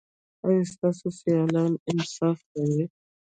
[0.45, 2.83] ایا ستاسو سیالان انصاف کوي؟